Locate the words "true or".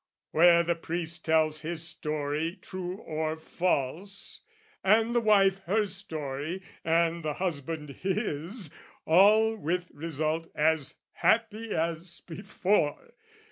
2.59-3.37